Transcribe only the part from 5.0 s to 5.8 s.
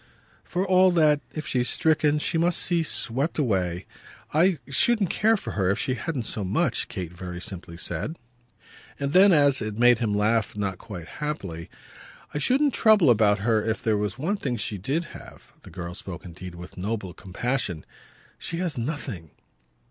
care for her if